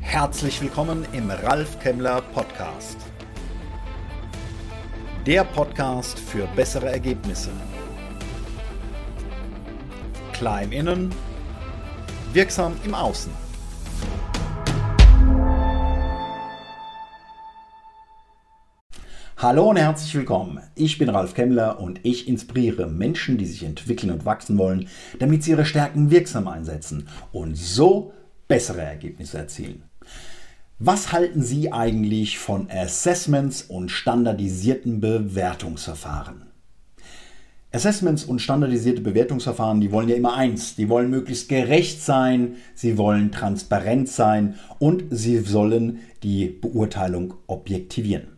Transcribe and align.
Herzlich 0.00 0.60
willkommen 0.60 1.06
im 1.12 1.30
Ralf 1.30 1.78
Kemmler 1.78 2.20
Podcast. 2.20 2.96
Der 5.24 5.44
Podcast 5.44 6.18
für 6.18 6.48
bessere 6.56 6.90
Ergebnisse. 6.90 7.50
Klein 10.32 10.72
innen, 10.72 11.14
wirksam 12.32 12.74
im 12.84 12.92
Außen. 12.92 13.47
Hallo 19.40 19.70
und 19.70 19.76
herzlich 19.76 20.12
willkommen. 20.16 20.58
Ich 20.74 20.98
bin 20.98 21.08
Ralf 21.08 21.32
Kemmler 21.32 21.78
und 21.78 22.00
ich 22.02 22.26
inspiriere 22.26 22.88
Menschen, 22.88 23.38
die 23.38 23.46
sich 23.46 23.62
entwickeln 23.62 24.10
und 24.10 24.24
wachsen 24.24 24.58
wollen, 24.58 24.88
damit 25.20 25.44
sie 25.44 25.52
ihre 25.52 25.64
Stärken 25.64 26.10
wirksam 26.10 26.48
einsetzen 26.48 27.06
und 27.30 27.56
so 27.56 28.12
bessere 28.48 28.80
Ergebnisse 28.80 29.38
erzielen. 29.38 29.84
Was 30.80 31.12
halten 31.12 31.40
Sie 31.40 31.72
eigentlich 31.72 32.40
von 32.40 32.68
Assessments 32.68 33.62
und 33.62 33.92
standardisierten 33.92 35.00
Bewertungsverfahren? 35.00 36.46
Assessments 37.70 38.24
und 38.24 38.40
standardisierte 38.40 39.02
Bewertungsverfahren, 39.02 39.80
die 39.80 39.92
wollen 39.92 40.08
ja 40.08 40.16
immer 40.16 40.34
eins, 40.34 40.74
die 40.74 40.88
wollen 40.88 41.10
möglichst 41.10 41.48
gerecht 41.48 42.02
sein, 42.02 42.56
sie 42.74 42.98
wollen 42.98 43.30
transparent 43.30 44.08
sein 44.08 44.56
und 44.80 45.04
sie 45.10 45.38
sollen 45.38 46.00
die 46.24 46.46
Beurteilung 46.46 47.34
objektivieren. 47.46 48.37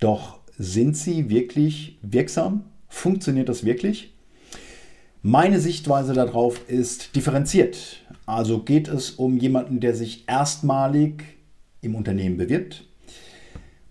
Doch 0.00 0.40
sind 0.58 0.96
sie 0.96 1.28
wirklich 1.28 1.98
wirksam? 2.02 2.64
Funktioniert 2.88 3.48
das 3.48 3.64
wirklich? 3.64 4.14
Meine 5.22 5.60
Sichtweise 5.60 6.12
darauf 6.12 6.68
ist 6.68 7.16
differenziert. 7.16 8.00
Also 8.26 8.62
geht 8.62 8.88
es 8.88 9.10
um 9.10 9.38
jemanden, 9.38 9.80
der 9.80 9.94
sich 9.94 10.24
erstmalig 10.28 11.24
im 11.80 11.94
Unternehmen 11.94 12.36
bewirbt 12.36 12.84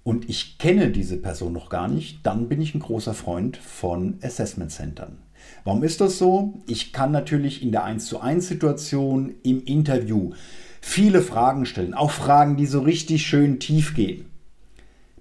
und 0.05 0.29
ich 0.29 0.59
kenne 0.59 0.91
diese 0.91 1.17
Person 1.17 1.51
noch 1.51 1.69
gar 1.69 1.87
nicht, 1.87 2.19
dann 2.23 2.47
bin 2.47 2.61
ich 2.61 2.75
ein 2.75 2.79
großer 2.79 3.15
Freund 3.15 3.57
von 3.57 4.19
Assessment 4.21 4.71
Centern. 4.71 5.17
Warum 5.63 5.83
ist 5.83 5.99
das 5.99 6.19
so? 6.19 6.61
Ich 6.67 6.93
kann 6.93 7.11
natürlich 7.11 7.63
in 7.63 7.71
der 7.71 7.83
1 7.85 8.05
zu 8.05 8.19
1 8.19 8.47
Situation 8.47 9.33
im 9.41 9.63
Interview 9.63 10.33
viele 10.79 11.23
Fragen 11.23 11.65
stellen, 11.65 11.95
auch 11.95 12.11
Fragen, 12.11 12.55
die 12.55 12.67
so 12.67 12.81
richtig 12.81 13.25
schön 13.25 13.59
tief 13.59 13.95
gehen. 13.95 14.25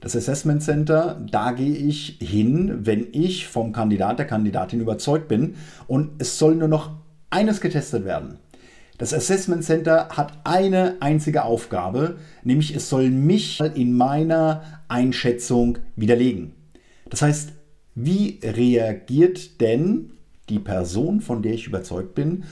Das 0.01 0.15
Assessment 0.15 0.63
Center, 0.63 1.21
da 1.31 1.53
gehe 1.53 1.77
ich 1.77 2.19
hin, 2.21 2.81
wenn 2.83 3.07
ich 3.13 3.47
vom 3.49 3.73
Kandidat, 3.73 4.19
der 4.19 4.27
Kandidatin 4.27 4.81
überzeugt 4.81 5.29
bin 5.29 5.55
und 5.87 6.11
es 6.19 6.39
soll 6.39 6.57
nur 6.57 6.69
noch 6.69 6.91
eines 7.31 7.61
getestet 7.61 8.05
werden. 8.05 8.39
Das 8.99 9.13
Assessment 9.13 9.65
Center 9.65 10.09
hat 10.11 10.33
eine 10.45 10.97
einzige 11.01 11.45
Aufgabe, 11.45 12.17
nämlich 12.45 12.77
es 12.77 12.89
soll 12.89 13.11
mich 13.11 13.61
in 13.61 13.97
meiner 13.97 14.63
Einschätzung 14.89 15.79
widerlegen. 15.97 16.53
Das 17.11 17.23
heißt, 17.23 17.53
wie 17.97 18.41
reagiert 18.43 19.61
denn 19.61 20.13
die 20.49 20.59
Person, 20.59 21.21
von 21.21 21.43
der 21.43 21.55
ich 21.55 21.67
überzeugt 21.67 22.15
bin, 22.15 22.45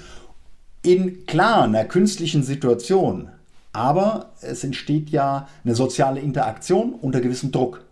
in 0.83 1.27
klar 1.27 1.65
einer 1.65 1.85
künstlichen 1.85 2.43
Situation 2.43 3.29
aber 3.73 4.33
es 4.41 4.65
entsteht 4.65 5.11
ja 5.11 5.49
eine 5.65 5.75
soziale 5.75 6.21
Interaktion 6.21 6.95
unter 6.95 7.21
gewissem 7.21 7.53
Druck. 7.53 7.85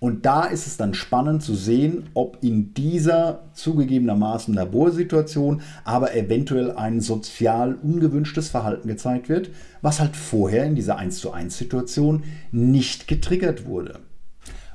Und 0.00 0.26
da 0.26 0.44
ist 0.44 0.66
es 0.66 0.76
dann 0.76 0.94
spannend 0.94 1.42
zu 1.42 1.54
sehen, 1.54 2.08
ob 2.14 2.38
in 2.40 2.72
dieser 2.72 3.40
zugegebenermaßen 3.54 4.54
Laborsituation 4.54 5.62
aber 5.84 6.14
eventuell 6.14 6.70
ein 6.72 7.00
sozial 7.00 7.74
ungewünschtes 7.74 8.48
Verhalten 8.48 8.86
gezeigt 8.86 9.28
wird, 9.28 9.50
was 9.82 9.98
halt 9.98 10.14
vorher 10.14 10.64
in 10.66 10.76
dieser 10.76 10.98
1 10.98 11.18
zu 11.18 11.32
1 11.32 11.58
Situation 11.58 12.22
nicht 12.52 13.08
getriggert 13.08 13.66
wurde. 13.66 13.98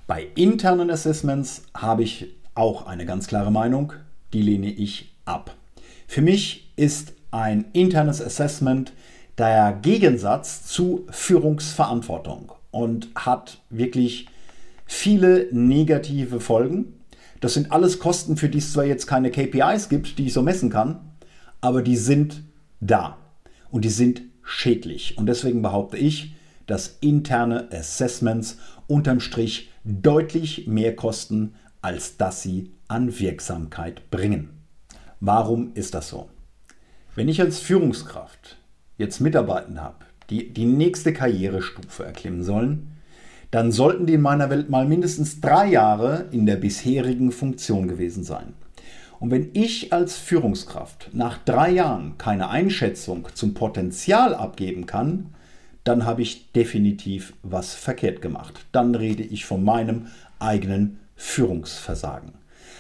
Bei 0.07 0.27
internen 0.35 0.91
Assessments 0.91 1.63
habe 1.73 2.03
ich 2.03 2.35
auch 2.53 2.85
eine 2.85 3.05
ganz 3.05 3.27
klare 3.27 3.51
Meinung, 3.51 3.93
die 4.33 4.41
lehne 4.41 4.71
ich 4.71 5.15
ab. 5.23 5.55
Für 6.05 6.21
mich 6.21 6.73
ist 6.75 7.13
ein 7.31 7.65
internes 7.71 8.21
Assessment 8.21 8.91
der 9.38 9.79
Gegensatz 9.81 10.66
zu 10.66 11.05
Führungsverantwortung 11.09 12.51
und 12.71 13.09
hat 13.16 13.61
wirklich 13.69 14.27
viele 14.85 15.47
negative 15.51 16.39
Folgen. 16.39 16.99
Das 17.39 17.53
sind 17.53 17.71
alles 17.71 17.99
Kosten, 17.99 18.38
für 18.38 18.49
die 18.49 18.59
es 18.59 18.73
zwar 18.73 18.85
jetzt 18.85 19.07
keine 19.07 19.31
KPIs 19.31 19.89
gibt, 19.89 20.17
die 20.17 20.27
ich 20.27 20.33
so 20.33 20.41
messen 20.41 20.69
kann, 20.69 20.99
aber 21.61 21.81
die 21.81 21.97
sind 21.97 22.44
da 22.79 23.17
und 23.71 23.85
die 23.85 23.89
sind 23.89 24.21
schädlich. 24.44 25.17
Und 25.17 25.25
deswegen 25.25 25.61
behaupte 25.61 25.97
ich, 25.97 26.35
dass 26.67 26.97
interne 27.01 27.69
Assessments 27.71 28.57
unterm 28.88 29.19
Strich 29.19 29.71
deutlich 29.83 30.67
mehr 30.67 30.95
kosten, 30.95 31.55
als 31.81 32.17
dass 32.17 32.41
sie 32.41 32.71
an 32.88 33.19
Wirksamkeit 33.19 34.09
bringen. 34.09 34.50
Warum 35.19 35.73
ist 35.73 35.94
das 35.94 36.09
so? 36.09 36.29
Wenn 37.15 37.29
ich 37.29 37.41
als 37.41 37.59
Führungskraft 37.59 38.57
jetzt 38.97 39.19
Mitarbeitenden 39.19 39.83
habe, 39.83 40.05
die 40.29 40.53
die 40.53 40.65
nächste 40.65 41.13
Karrierestufe 41.13 42.03
erklimmen 42.03 42.43
sollen, 42.43 42.93
dann 43.51 43.71
sollten 43.71 44.07
die 44.07 44.13
in 44.13 44.21
meiner 44.21 44.49
Welt 44.49 44.69
mal 44.69 44.87
mindestens 44.87 45.39
drei 45.39 45.67
Jahre 45.67 46.25
in 46.31 46.45
der 46.45 46.55
bisherigen 46.55 47.31
Funktion 47.31 47.87
gewesen 47.87 48.23
sein. 48.23 48.53
Und 49.19 49.31
wenn 49.31 49.51
ich 49.53 49.93
als 49.93 50.17
Führungskraft 50.17 51.11
nach 51.13 51.37
drei 51.37 51.69
Jahren 51.69 52.17
keine 52.17 52.49
Einschätzung 52.49 53.27
zum 53.35 53.53
Potenzial 53.53 54.33
abgeben 54.33 54.85
kann, 54.85 55.33
dann 55.83 56.05
habe 56.05 56.21
ich 56.21 56.51
definitiv 56.51 57.33
was 57.43 57.73
verkehrt 57.73 58.21
gemacht. 58.21 58.65
Dann 58.71 58.95
rede 58.95 59.23
ich 59.23 59.45
von 59.45 59.63
meinem 59.63 60.07
eigenen 60.39 60.99
Führungsversagen. 61.15 62.33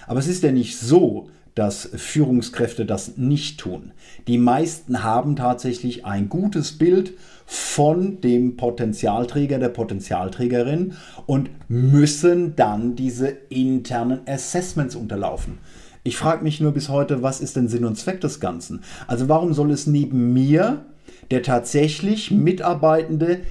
Aber 0.07 0.19
es 0.19 0.27
ist 0.27 0.43
ja 0.43 0.51
nicht 0.51 0.77
so, 0.77 1.29
dass 1.55 1.89
Führungskräfte 1.95 2.85
das 2.85 3.17
nicht 3.17 3.59
tun. 3.59 3.91
Die 4.27 4.37
meisten 4.37 5.03
haben 5.03 5.35
tatsächlich 5.35 6.05
ein 6.05 6.29
gutes 6.29 6.77
Bild 6.77 7.13
von 7.45 8.21
dem 8.21 8.57
Potenzialträger, 8.57 9.59
der 9.59 9.69
Potenzialträgerin 9.69 10.93
und 11.25 11.49
müssen 11.67 12.55
dann 12.55 12.95
diese 12.95 13.27
internen 13.49 14.21
Assessments 14.25 14.95
unterlaufen. 14.95 15.59
Ich 16.03 16.17
frage 16.17 16.43
mich 16.43 16.59
nur 16.59 16.71
bis 16.73 16.89
heute, 16.89 17.23
was 17.23 17.39
ist 17.39 17.55
denn 17.55 17.69
Sinn 17.69 17.85
und 17.85 17.97
Zweck 17.97 18.19
des 18.19 18.39
Ganzen? 18.39 18.81
Also 19.07 19.29
warum 19.29 19.53
soll 19.53 19.71
es 19.71 19.87
neben 19.87 20.33
mir, 20.33 20.85
der 21.31 21.43
tatsächlich 21.43 22.31
Mitarbeitende 22.31 23.41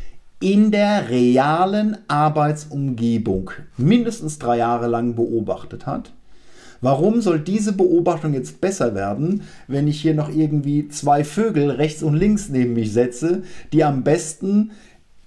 in 0.40 0.70
der 0.70 1.08
realen 1.08 1.98
Arbeitsumgebung 2.08 3.52
mindestens 3.76 4.38
drei 4.38 4.58
Jahre 4.58 4.88
lang 4.88 5.14
beobachtet 5.14 5.86
hat, 5.86 6.12
Warum 6.82 7.20
soll 7.20 7.38
diese 7.38 7.72
Beobachtung 7.72 8.34
jetzt 8.34 8.60
besser 8.60 8.97
werden, 8.97 9.43
wenn 9.69 9.87
ich 9.87 10.00
hier 10.03 10.15
noch 10.15 10.28
irgendwie 10.28 10.88
zwei 10.88 11.22
Vögel 11.22 11.70
rechts 11.70 12.03
und 12.03 12.16
links 12.16 12.48
neben 12.48 12.75
mich 12.75 12.93
setze, 12.93 13.44
die 13.72 13.84
am 13.84 14.03
besten 14.03 14.72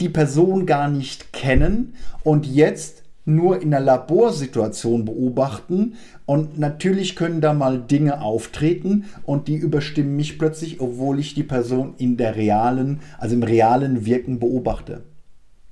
die 0.01 0.09
Person 0.09 0.65
gar 0.65 0.89
nicht 0.89 1.31
kennen 1.31 1.93
und 2.23 2.45
jetzt 2.45 3.03
nur 3.23 3.61
in 3.61 3.73
einer 3.73 3.83
Laborsituation 3.83 5.05
beobachten 5.05 5.93
und 6.25 6.59
natürlich 6.59 7.15
können 7.15 7.39
da 7.39 7.53
mal 7.53 7.79
Dinge 7.79 8.21
auftreten 8.21 9.05
und 9.23 9.47
die 9.47 9.55
überstimmen 9.55 10.17
mich 10.17 10.37
plötzlich, 10.37 10.81
obwohl 10.81 11.19
ich 11.19 11.35
die 11.35 11.43
Person 11.43 11.93
in 11.97 12.17
der 12.17 12.35
realen, 12.35 12.99
also 13.17 13.33
im 13.33 13.43
realen 13.43 14.05
Wirken 14.05 14.39
beobachte. 14.39 15.03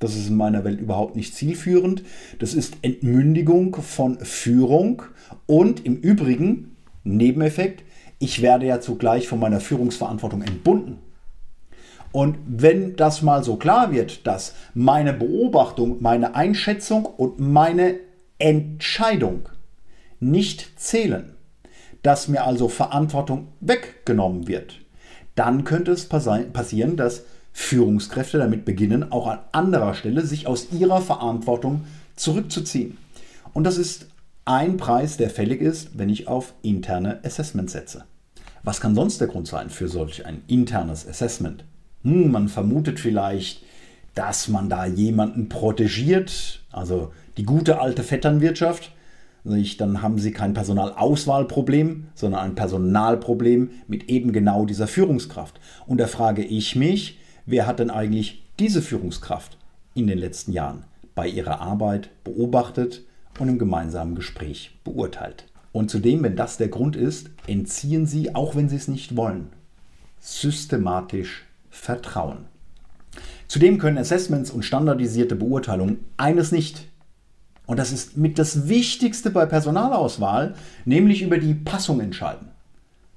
Das 0.03 0.17
ist 0.17 0.27
in 0.27 0.35
meiner 0.35 0.65
Welt 0.65 0.81
überhaupt 0.81 1.15
nicht 1.15 1.33
zielführend. 1.33 2.03
Das 2.39 2.53
ist 2.53 2.75
Entmündigung 2.81 3.77
von 3.77 4.19
Führung 4.19 5.03
und 5.45 5.85
im 5.85 5.95
Übrigen, 5.95 6.75
Nebeneffekt, 7.05 7.83
ich 8.19 8.41
werde 8.41 8.65
ja 8.65 8.81
zugleich 8.81 9.29
von 9.29 9.39
meiner 9.39 9.61
Führungsverantwortung 9.61 10.41
entbunden. 10.41 10.99
Und 12.11 12.37
wenn 12.45 12.97
das 12.97 13.21
mal 13.21 13.45
so 13.45 13.55
klar 13.55 13.93
wird, 13.93 14.27
dass 14.27 14.55
meine 14.73 15.13
Beobachtung, 15.13 16.01
meine 16.01 16.35
Einschätzung 16.35 17.05
und 17.05 17.39
meine 17.39 17.95
Entscheidung 18.39 19.47
nicht 20.19 20.79
zählen, 20.79 21.33
dass 22.01 22.27
mir 22.27 22.43
also 22.43 22.67
Verantwortung 22.67 23.47
weggenommen 23.61 24.49
wird, 24.49 24.81
dann 25.35 25.63
könnte 25.63 25.91
es 25.91 26.07
passieren, 26.07 26.97
dass 26.97 27.23
Führungskräfte 27.53 28.39
damit 28.39 28.65
beginnen, 28.65 29.11
auch 29.11 29.27
an 29.27 29.39
anderer 29.51 29.93
Stelle 29.93 30.25
sich 30.25 30.47
aus 30.47 30.67
ihrer 30.71 31.01
Verantwortung 31.01 31.85
zurückzuziehen. 32.15 32.97
Und 33.53 33.63
das 33.63 33.77
ist 33.77 34.07
ein 34.45 34.77
Preis, 34.77 35.17
der 35.17 35.29
fällig 35.29 35.61
ist, 35.61 35.97
wenn 35.97 36.09
ich 36.09 36.27
auf 36.27 36.53
interne 36.63 37.19
Assessment 37.23 37.69
setze. 37.69 38.03
Was 38.63 38.81
kann 38.81 38.95
sonst 38.95 39.21
der 39.21 39.27
Grund 39.27 39.47
sein 39.47 39.69
für 39.69 39.87
solch 39.87 40.25
ein 40.25 40.41
internes 40.47 41.07
Assessment? 41.07 41.63
Hm, 42.03 42.31
man 42.31 42.49
vermutet 42.49 42.99
vielleicht, 42.99 43.63
dass 44.15 44.47
man 44.47 44.69
da 44.69 44.85
jemanden 44.85 45.49
protegiert, 45.49 46.61
also 46.71 47.11
die 47.37 47.43
gute 47.43 47.79
alte 47.79 48.03
Vetternwirtschaft. 48.03 48.91
dann 49.43 50.01
haben 50.01 50.19
Sie 50.19 50.31
kein 50.31 50.53
Personalauswahlproblem, 50.53 52.07
sondern 52.15 52.41
ein 52.41 52.55
Personalproblem 52.55 53.71
mit 53.87 54.09
eben 54.09 54.31
genau 54.31 54.65
dieser 54.65 54.87
Führungskraft. 54.87 55.59
Und 55.85 55.99
da 55.99 56.07
frage 56.07 56.43
ich 56.43 56.75
mich, 56.75 57.19
wer 57.45 57.67
hat 57.67 57.79
denn 57.79 57.89
eigentlich 57.89 58.43
diese 58.59 58.81
Führungskraft 58.81 59.57
in 59.93 60.07
den 60.07 60.17
letzten 60.17 60.51
Jahren 60.51 60.83
bei 61.15 61.27
ihrer 61.27 61.59
Arbeit 61.61 62.09
beobachtet 62.23 63.03
und 63.39 63.49
im 63.49 63.59
gemeinsamen 63.59 64.15
Gespräch 64.15 64.77
beurteilt? 64.83 65.45
Und 65.71 65.89
zudem, 65.89 66.23
wenn 66.23 66.35
das 66.35 66.57
der 66.57 66.67
Grund 66.67 66.95
ist, 66.95 67.31
entziehen 67.47 68.05
Sie, 68.05 68.35
auch 68.35 68.55
wenn 68.55 68.69
Sie 68.69 68.75
es 68.75 68.87
nicht 68.87 69.15
wollen, 69.15 69.49
systematisch 70.19 71.45
Vertrauen. 71.69 72.45
Zudem 73.47 73.79
können 73.79 73.97
Assessments 73.97 74.51
und 74.51 74.63
standardisierte 74.63 75.35
Beurteilungen 75.35 75.99
eines 76.17 76.51
nicht. 76.51 76.87
Und 77.65 77.77
das 77.77 77.91
ist 77.91 78.17
mit 78.17 78.37
das 78.37 78.67
Wichtigste 78.67 79.31
bei 79.31 79.45
Personalauswahl, 79.45 80.53
nämlich 80.85 81.21
über 81.21 81.37
die 81.37 81.53
Passung 81.53 81.99
entscheiden. 81.99 82.49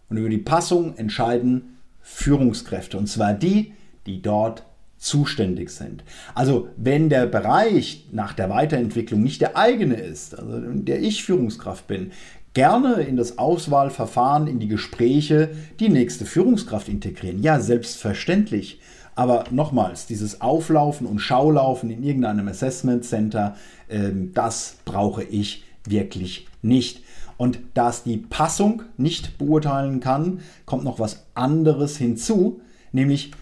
Und 0.09 0.17
über 0.17 0.29
die 0.29 0.39
Passung 0.39 0.97
entscheiden 0.97 1.79
Führungskräfte. 2.01 2.97
Und 2.97 3.09
zwar 3.09 3.35
die, 3.35 3.73
die 4.07 4.23
dort 4.23 4.65
zuständig 4.99 5.71
sind. 5.71 6.05
Also 6.35 6.69
wenn 6.77 7.09
der 7.09 7.27
Bereich 7.27 8.07
nach 8.13 8.33
der 8.33 8.49
Weiterentwicklung 8.49 9.23
nicht 9.23 9.41
der 9.41 9.57
eigene 9.57 9.97
ist, 9.97 10.39
also 10.39 10.59
der 10.59 11.03
ich 11.03 11.23
Führungskraft 11.23 11.87
bin, 11.87 12.13
gerne 12.55 13.03
in 13.03 13.17
das 13.17 13.37
Auswahlverfahren, 13.37 14.47
in 14.47 14.59
die 14.59 14.69
Gespräche 14.69 15.51
die 15.79 15.91
nächste 15.91 16.25
Führungskraft 16.25 16.89
integrieren. 16.89 17.43
Ja, 17.43 17.61
selbstverständlich. 17.61 18.81
Aber 19.15 19.45
nochmals, 19.51 20.07
dieses 20.07 20.41
Auflaufen 20.41 21.07
und 21.07 21.19
Schaulaufen 21.19 21.91
in 21.91 22.03
irgendeinem 22.03 22.49
Assessment 22.49 23.05
Center, 23.05 23.57
ähm, 23.91 24.33
das 24.33 24.77
brauche 24.87 25.23
ich 25.23 25.65
wirklich 25.87 26.47
nicht. 26.63 27.03
Und 27.37 27.59
da 27.75 27.91
es 27.91 28.03
die 28.03 28.17
Passung 28.17 28.83
nicht 28.97 29.37
beurteilen 29.37 30.01
kann, 30.01 30.41
kommt 30.65 30.85
noch 30.85 30.99
was 30.99 31.27
anderes 31.35 31.99
hinzu, 31.99 32.61
nämlich 32.93 33.33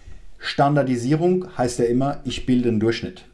Standardisierung 0.45 1.47
heißt 1.57 1.79
ja 1.79 1.87
immer, 1.87 2.21
ich 2.25 2.45
bilde 2.45 2.69
einen 2.69 2.79
Durchschnitt. 2.79 3.25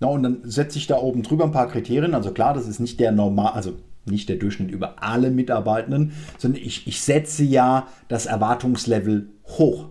Na, 0.00 0.08
und 0.08 0.24
dann 0.24 0.40
setze 0.42 0.76
ich 0.76 0.88
da 0.88 0.96
oben 0.98 1.22
drüber 1.22 1.44
ein 1.44 1.52
paar 1.52 1.68
Kriterien. 1.68 2.14
Also 2.14 2.32
klar, 2.32 2.54
das 2.54 2.66
ist 2.66 2.80
nicht 2.80 2.98
der 2.98 3.12
normal, 3.12 3.52
also 3.52 3.74
nicht 4.04 4.28
der 4.28 4.36
Durchschnitt 4.36 4.72
über 4.72 5.02
alle 5.02 5.30
Mitarbeitenden, 5.30 6.12
sondern 6.36 6.60
ich, 6.60 6.88
ich 6.88 7.00
setze 7.00 7.44
ja 7.44 7.86
das 8.08 8.26
Erwartungslevel 8.26 9.28
hoch. 9.46 9.90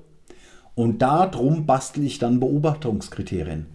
Und 0.76 1.02
darum 1.02 1.66
bastel 1.66 2.04
ich 2.04 2.20
dann 2.20 2.42
Beobachtungskriterien. 2.42 3.68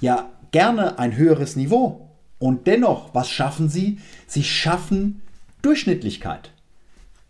Ja, 0.00 0.30
gerne 0.50 0.98
ein 0.98 1.14
höheres 1.14 1.56
Niveau. 1.56 2.08
Und 2.38 2.66
dennoch, 2.66 3.14
was 3.14 3.28
schaffen 3.28 3.68
Sie? 3.68 3.98
Sie 4.26 4.44
schaffen 4.44 5.20
Durchschnittlichkeit. 5.60 6.52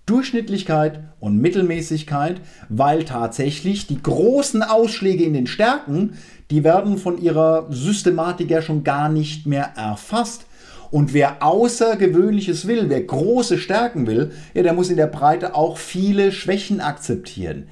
Durchschnittlichkeit 0.08 1.00
und 1.20 1.40
Mittelmäßigkeit, 1.40 2.40
weil 2.68 3.04
tatsächlich 3.04 3.86
die 3.86 4.02
großen 4.02 4.62
Ausschläge 4.62 5.24
in 5.24 5.34
den 5.34 5.46
Stärken, 5.46 6.14
die 6.50 6.64
werden 6.64 6.98
von 6.98 7.20
ihrer 7.20 7.66
Systematik 7.70 8.50
ja 8.50 8.62
schon 8.62 8.84
gar 8.84 9.08
nicht 9.08 9.46
mehr 9.46 9.72
erfasst. 9.76 10.46
Und 10.90 11.12
wer 11.12 11.42
Außergewöhnliches 11.42 12.66
will, 12.66 12.88
wer 12.88 13.02
große 13.02 13.58
Stärken 13.58 14.06
will, 14.06 14.32
ja, 14.54 14.62
der 14.62 14.72
muss 14.72 14.88
in 14.88 14.96
der 14.96 15.06
Breite 15.06 15.54
auch 15.54 15.76
viele 15.76 16.32
Schwächen 16.32 16.80
akzeptieren. 16.80 17.68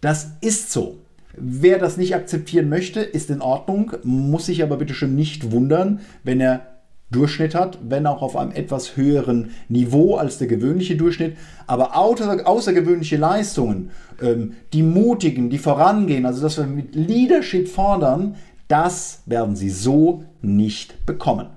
Das 0.00 0.28
ist 0.40 0.72
so. 0.72 0.98
Wer 1.36 1.78
das 1.78 1.98
nicht 1.98 2.14
akzeptieren 2.14 2.70
möchte, 2.70 3.00
ist 3.00 3.28
in 3.28 3.42
Ordnung, 3.42 3.92
muss 4.04 4.46
sich 4.46 4.62
aber 4.62 4.78
bitte 4.78 4.94
schon 4.94 5.14
nicht 5.14 5.52
wundern, 5.52 6.00
wenn 6.24 6.40
er 6.40 6.75
Durchschnitt 7.10 7.54
hat, 7.54 7.78
wenn 7.88 8.06
auch 8.06 8.20
auf 8.20 8.36
einem 8.36 8.50
etwas 8.50 8.96
höheren 8.96 9.50
Niveau 9.68 10.16
als 10.16 10.38
der 10.38 10.48
gewöhnliche 10.48 10.96
Durchschnitt. 10.96 11.36
Aber 11.66 11.96
außergewöhnliche 11.96 13.16
Leistungen, 13.16 13.90
ähm, 14.20 14.54
die 14.72 14.82
mutigen, 14.82 15.48
die 15.48 15.58
vorangehen, 15.58 16.26
also 16.26 16.42
dass 16.42 16.58
wir 16.58 16.66
mit 16.66 16.94
Leadership 16.94 17.68
fordern, 17.68 18.34
das 18.68 19.22
werden 19.26 19.54
sie 19.54 19.70
so 19.70 20.24
nicht 20.42 21.06
bekommen. 21.06 21.48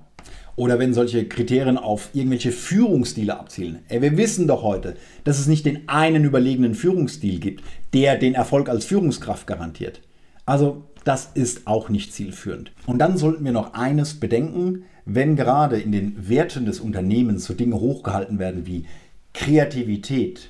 Oder 0.56 0.78
wenn 0.78 0.94
solche 0.94 1.26
Kriterien 1.28 1.78
auf 1.78 2.10
irgendwelche 2.14 2.52
Führungsstile 2.52 3.40
abzielen. 3.40 3.80
Ey, 3.88 4.02
wir 4.02 4.18
wissen 4.18 4.46
doch 4.46 4.62
heute, 4.62 4.96
dass 5.24 5.40
es 5.40 5.48
nicht 5.48 5.66
den 5.66 5.88
einen 5.88 6.26
überlegenen 6.26 6.76
Führungsstil 6.76 7.40
gibt, 7.40 7.64
der 7.94 8.18
den 8.18 8.36
Erfolg 8.36 8.70
als 8.70 8.86
Führungskraft 8.86 9.48
garantiert. 9.48 10.02
Also 10.46 10.84
das 11.06 11.32
ist 11.34 11.66
auch 11.66 11.90
nicht 11.90 12.14
zielführend. 12.14 12.72
Und 12.86 13.00
dann 13.00 13.18
sollten 13.18 13.46
wir 13.46 13.54
noch 13.54 13.74
eines 13.74 14.20
bedenken, 14.20 14.84
wenn 15.16 15.36
gerade 15.36 15.80
in 15.80 15.92
den 15.92 16.30
Werten 16.30 16.66
des 16.66 16.80
Unternehmens 16.80 17.46
so 17.46 17.54
Dinge 17.54 17.80
hochgehalten 17.80 18.38
werden 18.38 18.66
wie 18.68 18.86
Kreativität, 19.34 20.50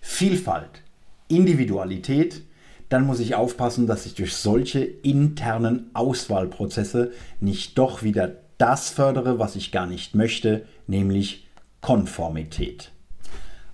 Vielfalt, 0.00 0.82
Individualität, 1.28 2.42
dann 2.88 3.06
muss 3.06 3.20
ich 3.20 3.36
aufpassen, 3.36 3.86
dass 3.86 4.04
ich 4.04 4.14
durch 4.14 4.34
solche 4.34 4.80
internen 4.80 5.90
Auswahlprozesse 5.94 7.12
nicht 7.40 7.78
doch 7.78 8.02
wieder 8.02 8.32
das 8.58 8.90
fördere, 8.90 9.38
was 9.38 9.56
ich 9.56 9.72
gar 9.72 9.86
nicht 9.86 10.14
möchte, 10.14 10.66
nämlich 10.86 11.46
Konformität. 11.80 12.90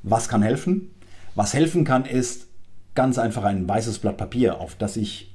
Was 0.03 0.29
kann 0.29 0.43
helfen? 0.43 0.91
Was 1.35 1.55
helfen 1.55 1.85
kann, 1.85 2.05
ist 2.05 2.47
ganz 2.95 3.19
einfach 3.19 3.45
ein 3.45 3.67
weißes 3.67 3.99
Blatt 3.99 4.19
Papier, 4.19 4.61
auf 4.61 4.75
das 4.75 4.97
ich 4.97 5.35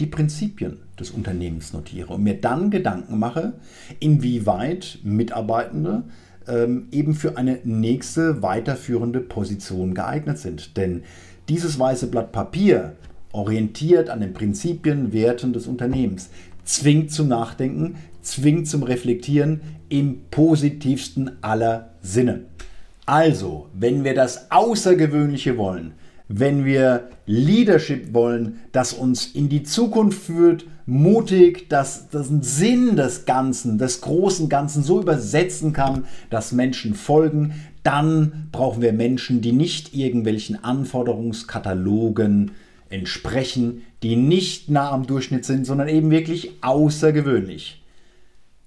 die 0.00 0.06
Prinzipien 0.06 0.78
des 0.98 1.10
Unternehmens 1.10 1.72
notiere 1.72 2.14
und 2.14 2.22
mir 2.22 2.40
dann 2.40 2.70
Gedanken 2.70 3.18
mache, 3.18 3.54
inwieweit 4.00 4.98
Mitarbeitende 5.02 6.04
ähm, 6.48 6.88
eben 6.90 7.14
für 7.14 7.36
eine 7.36 7.60
nächste 7.64 8.42
weiterführende 8.42 9.20
Position 9.20 9.94
geeignet 9.94 10.38
sind. 10.38 10.76
Denn 10.76 11.02
dieses 11.48 11.78
weiße 11.78 12.08
Blatt 12.08 12.32
Papier 12.32 12.96
orientiert 13.32 14.10
an 14.10 14.20
den 14.20 14.32
Prinzipien, 14.32 15.12
Werten 15.12 15.52
des 15.52 15.66
Unternehmens, 15.66 16.30
zwingt 16.64 17.10
zum 17.10 17.28
Nachdenken, 17.28 17.96
zwingt 18.22 18.68
zum 18.68 18.82
Reflektieren 18.82 19.60
im 19.88 20.20
positivsten 20.30 21.42
aller 21.42 21.90
Sinne. 22.00 22.46
Also, 23.06 23.68
wenn 23.74 24.02
wir 24.02 24.14
das 24.14 24.50
Außergewöhnliche 24.50 25.58
wollen, 25.58 25.92
wenn 26.28 26.64
wir 26.64 27.08
Leadership 27.26 28.14
wollen, 28.14 28.60
das 28.72 28.92
uns 28.92 29.26
in 29.26 29.48
die 29.48 29.62
Zukunft 29.62 30.22
führt, 30.22 30.64
mutig, 30.86 31.68
das 31.68 32.08
den 32.08 32.42
Sinn 32.42 32.96
des 32.96 33.24
Ganzen, 33.26 33.78
des 33.78 34.00
großen 34.00 34.48
Ganzen 34.48 34.82
so 34.82 35.00
übersetzen 35.00 35.72
kann, 35.72 36.06
dass 36.30 36.52
Menschen 36.52 36.94
folgen, 36.94 37.54
dann 37.82 38.48
brauchen 38.52 38.82
wir 38.82 38.92
Menschen, 38.92 39.40
die 39.40 39.52
nicht 39.52 39.94
irgendwelchen 39.94 40.62
Anforderungskatalogen 40.62 42.52
entsprechen, 42.88 43.82
die 44.02 44.16
nicht 44.16 44.70
nah 44.70 44.90
am 44.90 45.06
Durchschnitt 45.06 45.44
sind, 45.44 45.66
sondern 45.66 45.88
eben 45.88 46.10
wirklich 46.10 46.52
außergewöhnlich. 46.62 47.82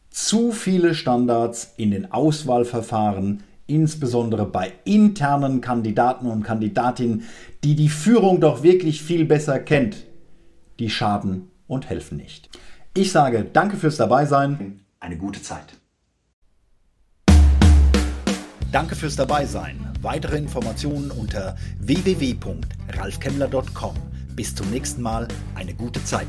Zu 0.09 0.51
viele 0.51 0.95
Standards 0.95 1.73
in 1.77 1.91
den 1.91 2.11
Auswahlverfahren, 2.11 3.43
insbesondere 3.67 4.45
bei 4.45 4.73
internen 4.85 5.61
Kandidaten 5.61 6.27
und 6.27 6.43
Kandidatinnen, 6.43 7.23
die 7.63 7.75
die 7.75 7.89
Führung 7.89 8.39
doch 8.39 8.61
wirklich 8.63 9.01
viel 9.01 9.25
besser 9.25 9.59
kennt, 9.59 10.05
die 10.79 10.89
schaden 10.89 11.49
und 11.67 11.89
helfen 11.89 12.17
nicht. 12.17 12.49
Ich 12.95 13.11
sage 13.11 13.45
danke 13.51 13.75
fürs 13.77 13.97
Dabeisein, 13.97 14.81
eine 14.99 15.17
gute 15.17 15.41
Zeit. 15.41 15.73
Danke 18.71 18.95
fürs 18.95 19.15
Dabeisein. 19.15 19.79
Weitere 20.01 20.37
Informationen 20.37 21.11
unter 21.11 21.55
www.ralfkemmler.com. 21.79 23.95
Bis 24.35 24.55
zum 24.55 24.69
nächsten 24.69 25.01
Mal, 25.01 25.27
eine 25.55 25.73
gute 25.73 26.03
Zeit. 26.03 26.27